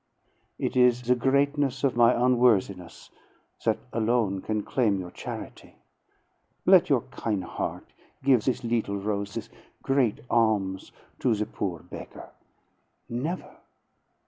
"It 0.57 0.75
is 0.75 1.03
the 1.03 1.13
greatness 1.13 1.83
of 1.83 1.95
my 1.95 2.11
onworthiness 2.15 3.11
that 3.65 3.77
alone 3.93 4.41
can 4.41 4.63
claim 4.63 4.99
your 4.99 5.11
charity; 5.11 5.75
let 6.65 6.89
your 6.89 7.01
kin' 7.15 7.43
heart 7.43 7.85
give 8.23 8.45
this 8.45 8.63
little 8.63 8.97
red 8.97 9.05
rose, 9.05 9.35
this 9.35 9.49
great 9.83 10.21
alms, 10.27 10.91
to 11.19 11.35
the 11.35 11.45
poor 11.45 11.81
beggar." 11.83 12.31
"Never!" 13.09 13.57